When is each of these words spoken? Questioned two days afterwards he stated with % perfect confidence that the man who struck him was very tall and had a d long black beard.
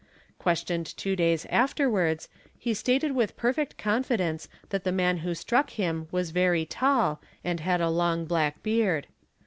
Questioned 0.39 0.97
two 0.97 1.15
days 1.15 1.45
afterwards 1.51 2.27
he 2.57 2.73
stated 2.73 3.11
with 3.11 3.37
% 3.37 3.37
perfect 3.37 3.77
confidence 3.77 4.49
that 4.69 4.83
the 4.83 4.91
man 4.91 5.17
who 5.17 5.35
struck 5.35 5.69
him 5.69 6.07
was 6.09 6.31
very 6.31 6.65
tall 6.65 7.21
and 7.43 7.59
had 7.59 7.81
a 7.81 7.85
d 7.85 7.89
long 7.91 8.25
black 8.25 8.63
beard. 8.63 9.05